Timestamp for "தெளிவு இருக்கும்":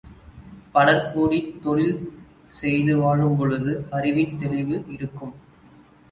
4.37-5.35